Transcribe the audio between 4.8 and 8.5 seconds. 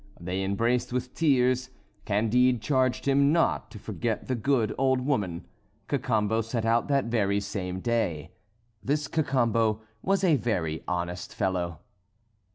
woman. Cacambo set out that very same day.